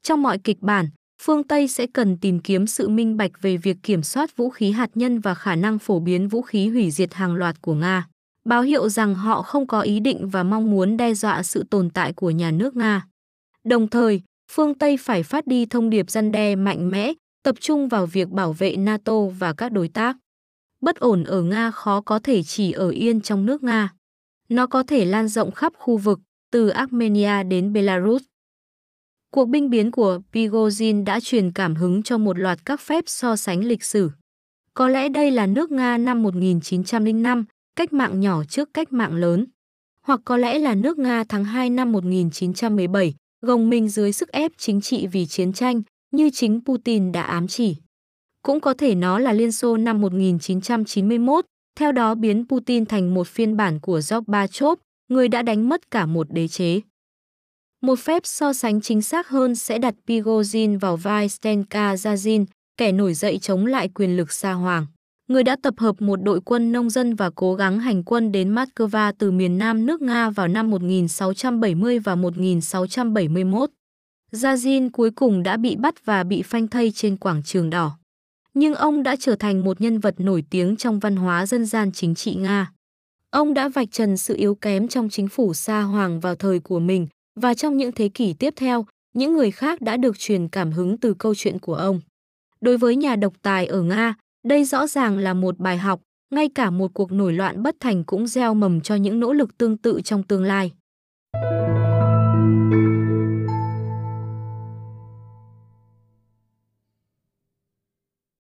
Trong 0.02 0.23
mọi 0.23 0.38
kịch 0.38 0.61
bản, 0.61 0.88
phương 1.23 1.44
Tây 1.44 1.68
sẽ 1.68 1.87
cần 1.87 2.16
tìm 2.16 2.38
kiếm 2.38 2.66
sự 2.66 2.88
minh 2.88 3.16
bạch 3.16 3.42
về 3.42 3.56
việc 3.56 3.76
kiểm 3.82 4.02
soát 4.02 4.37
vũ 4.37 4.50
khí 4.50 4.70
hạt 4.70 4.90
nhân 4.94 5.20
và 5.20 5.34
khả 5.34 5.56
năng 5.56 5.78
phổ 5.78 6.00
biến 6.00 6.28
vũ 6.28 6.42
khí 6.42 6.68
hủy 6.68 6.90
diệt 6.90 7.14
hàng 7.14 7.34
loạt 7.34 7.62
của 7.62 7.75
Nga, 7.75 8.08
báo 8.44 8.62
hiệu 8.62 8.88
rằng 8.88 9.14
họ 9.14 9.42
không 9.42 9.66
có 9.66 9.80
ý 9.80 10.00
định 10.00 10.28
và 10.28 10.42
mong 10.42 10.70
muốn 10.70 10.96
đe 10.96 11.14
dọa 11.14 11.42
sự 11.42 11.64
tồn 11.70 11.90
tại 11.90 12.12
của 12.12 12.30
nhà 12.30 12.50
nước 12.50 12.76
Nga. 12.76 13.06
Đồng 13.64 13.88
thời, 13.88 14.23
phương 14.52 14.75
Tây 14.75 14.96
phải 14.96 15.23
phát 15.23 15.46
đi 15.46 15.66
thông 15.66 15.90
điệp 15.90 16.11
răn 16.11 16.32
đe 16.32 16.56
mạnh 16.56 16.90
mẽ, 16.90 17.12
tập 17.42 17.54
trung 17.61 17.88
vào 17.88 18.06
việc 18.06 18.28
bảo 18.28 18.52
vệ 18.52 18.76
NATO 18.76 19.20
và 19.38 19.52
các 19.52 19.73
đối 19.73 19.88
tác. 19.88 20.16
Bất 20.85 20.97
ổn 20.97 21.25
ở 21.25 21.43
Nga 21.43 21.71
khó 21.71 22.00
có 22.00 22.19
thể 22.19 22.43
chỉ 22.43 22.73
ở 22.73 22.91
yên 22.91 23.21
trong 23.21 23.47
nước 23.47 23.62
Nga. 23.62 23.93
Nó 24.49 24.67
có 24.67 24.83
thể 24.83 25.05
lan 25.05 25.29
rộng 25.29 25.50
khắp 25.50 25.73
khu 25.79 25.97
vực, 25.97 26.21
từ 26.50 26.69
Armenia 26.69 27.43
đến 27.43 27.73
Belarus. 27.73 28.23
Cuộc 29.31 29.45
binh 29.45 29.71
biến 29.71 29.91
của 29.91 30.21
Prigozhin 30.33 31.05
đã 31.05 31.21
truyền 31.21 31.53
cảm 31.53 31.75
hứng 31.75 32.03
cho 32.03 32.19
một 32.19 32.38
loạt 32.38 32.59
các 32.64 32.81
phép 32.81 33.05
so 33.07 33.37
sánh 33.37 33.64
lịch 33.64 33.85
sử. 33.85 34.11
Có 34.75 34.88
lẽ 34.88 35.09
đây 35.09 35.31
là 35.31 35.47
nước 35.47 35.71
Nga 35.71 35.99
năm 35.99 36.23
1905, 36.23 37.45
cách 37.76 37.93
mạng 37.93 38.21
nhỏ 38.21 38.45
trước 38.45 38.69
cách 38.75 38.93
mạng 38.93 39.14
lớn. 39.14 39.47
Hoặc 40.03 40.21
có 40.25 40.37
lẽ 40.37 40.59
là 40.59 40.75
nước 40.75 40.99
Nga 40.99 41.25
tháng 41.29 41.45
2 41.45 41.71
năm 41.71 41.93
1917, 41.93 43.14
gồng 43.43 43.71
mình 43.71 43.88
dưới 43.88 44.12
sức 44.12 44.29
ép 44.29 44.53
chính 44.59 44.81
trị 44.81 45.07
vì 45.07 45.26
chiến 45.26 45.53
tranh, 45.53 45.83
như 46.12 46.31
chính 46.31 46.61
Putin 46.64 47.12
đã 47.12 47.23
ám 47.23 47.49
chỉ. 47.49 47.76
Cũng 48.44 48.60
có 48.60 48.74
thể 48.74 48.94
nó 48.94 49.18
là 49.18 49.32
Liên 49.32 49.52
Xô 49.52 49.76
năm 49.76 50.00
1991, 50.00 51.44
theo 51.78 51.92
đó 51.92 52.14
biến 52.14 52.44
Putin 52.48 52.86
thành 52.86 53.14
một 53.14 53.26
phiên 53.26 53.56
bản 53.56 53.80
của 53.80 54.00
Gorbachev, 54.10 54.72
người 55.08 55.28
đã 55.28 55.42
đánh 55.42 55.68
mất 55.68 55.90
cả 55.90 56.06
một 56.06 56.26
đế 56.30 56.48
chế. 56.48 56.80
Một 57.82 57.98
phép 57.98 58.22
so 58.26 58.52
sánh 58.52 58.80
chính 58.80 59.02
xác 59.02 59.28
hơn 59.28 59.54
sẽ 59.54 59.78
đặt 59.78 59.94
Pigozhin 60.06 60.78
vào 60.78 60.96
vai 60.96 61.28
Stenka 61.28 61.94
Zazin, 61.94 62.44
kẻ 62.76 62.92
nổi 62.92 63.14
dậy 63.14 63.38
chống 63.38 63.66
lại 63.66 63.88
quyền 63.88 64.16
lực 64.16 64.32
xa 64.32 64.52
hoàng. 64.52 64.86
Người 65.28 65.42
đã 65.42 65.56
tập 65.62 65.74
hợp 65.76 66.02
một 66.02 66.22
đội 66.22 66.40
quân 66.40 66.72
nông 66.72 66.90
dân 66.90 67.14
và 67.14 67.30
cố 67.34 67.54
gắng 67.54 67.78
hành 67.78 68.02
quân 68.02 68.32
đến 68.32 68.54
Moscow 68.54 69.12
từ 69.18 69.30
miền 69.30 69.58
nam 69.58 69.86
nước 69.86 70.02
Nga 70.02 70.30
vào 70.30 70.48
năm 70.48 70.70
1670 70.70 71.98
và 71.98 72.14
1671. 72.14 73.70
Zazin 74.32 74.90
cuối 74.92 75.10
cùng 75.10 75.42
đã 75.42 75.56
bị 75.56 75.76
bắt 75.76 76.06
và 76.06 76.24
bị 76.24 76.42
phanh 76.42 76.68
thây 76.68 76.90
trên 76.90 77.16
quảng 77.16 77.42
trường 77.42 77.70
đỏ. 77.70 77.98
Nhưng 78.54 78.75
ông 78.75 79.02
đã 79.02 79.16
trở 79.16 79.34
thành 79.34 79.64
một 79.64 79.80
nhân 79.80 79.99
vật 79.99 80.14
nổi 80.18 80.44
tiếng 80.50 80.76
trong 80.76 80.99
văn 80.99 81.16
hóa 81.16 81.46
dân 81.46 81.66
gian 81.66 81.92
chính 81.92 82.14
trị 82.14 82.34
Nga. 82.34 82.73
Ông 83.30 83.54
đã 83.54 83.68
vạch 83.68 83.88
trần 83.90 84.16
sự 84.16 84.37
yếu 84.37 84.54
kém 84.54 84.88
trong 84.88 85.08
chính 85.08 85.28
phủ 85.28 85.54
xa 85.54 85.82
hoàng 85.82 86.20
vào 86.20 86.34
thời 86.34 86.61
của 86.61 86.78
mình 86.78 87.06
và 87.40 87.54
trong 87.54 87.76
những 87.76 87.92
thế 87.92 88.08
kỷ 88.08 88.32
tiếp 88.32 88.54
theo, 88.56 88.87
những 89.14 89.32
người 89.32 89.50
khác 89.50 89.80
đã 89.80 89.96
được 89.96 90.18
truyền 90.18 90.49
cảm 90.49 90.73
hứng 90.73 90.99
từ 90.99 91.14
câu 91.14 91.34
chuyện 91.37 91.58
của 91.58 91.75
ông. 91.75 92.00
Đối 92.61 92.78
với 92.78 92.96
nhà 92.96 93.16
độc 93.16 93.32
tài 93.42 93.66
ở 93.66 93.82
Nga, 93.82 94.14
đây 94.44 94.64
rõ 94.64 94.87
ràng 94.87 95.18
là 95.18 95.34
một 95.34 95.58
bài 95.58 95.78
học, 95.78 96.00
ngay 96.34 96.49
cả 96.54 96.70
một 96.70 96.90
cuộc 96.94 97.12
nổi 97.12 97.32
loạn 97.32 97.62
bất 97.62 97.76
thành 97.80 98.04
cũng 98.04 98.26
gieo 98.26 98.54
mầm 98.54 98.80
cho 98.80 98.94
những 98.94 99.20
nỗ 99.20 99.32
lực 99.32 99.58
tương 99.58 99.76
tự 99.76 100.00
trong 100.04 100.23
tương 100.23 100.44
lai. 100.44 100.73